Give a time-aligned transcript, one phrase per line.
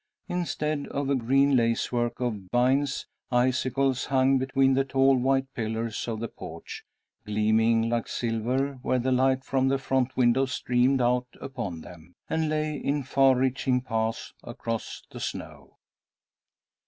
[0.27, 6.19] Instead of a green lacework of vines, icicles hung between the tall white pillars of
[6.19, 6.83] the porch,
[7.23, 12.49] gleaming like silver where the light from the front windows streamed out upon them, and
[12.49, 15.77] lay in far reaching paths across the snow.